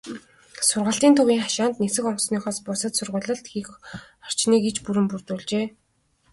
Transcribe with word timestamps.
Сургалтын 0.67 1.13
төвийн 1.17 1.41
хашаанд 1.43 1.75
нисэх 1.81 2.05
онгоцныхоос 2.09 2.57
бусад 2.65 2.93
сургуулилалт 2.95 3.45
хийх 3.51 3.69
орчныг 4.25 4.63
иж 4.69 4.77
бүрэн 4.85 5.07
бүрдүүлжээ. 5.09 5.65